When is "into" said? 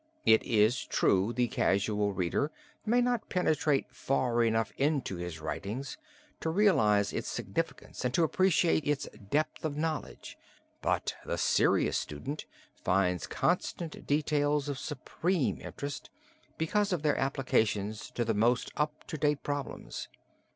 4.75-5.17